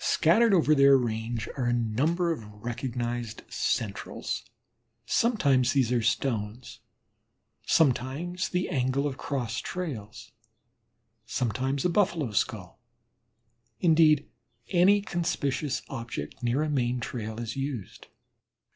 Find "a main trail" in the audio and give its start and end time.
16.64-17.38